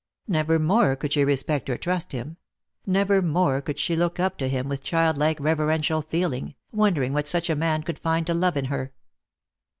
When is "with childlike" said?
4.67-5.39